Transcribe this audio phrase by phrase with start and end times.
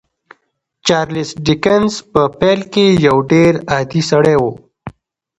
[0.85, 4.43] چارلیس ډیکنز په پیل کې یو ډېر عادي سړی و